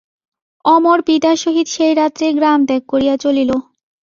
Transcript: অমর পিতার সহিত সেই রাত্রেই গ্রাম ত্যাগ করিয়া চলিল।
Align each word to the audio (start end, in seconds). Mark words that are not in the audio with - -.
অমর 0.65 0.99
পিতার 1.07 1.37
সহিত 1.43 1.67
সেই 1.75 1.93
রাত্রেই 1.95 2.33
গ্রাম 2.37 2.59
ত্যাগ 2.67 2.83
করিয়া 2.91 3.15
চলিল। 3.23 3.51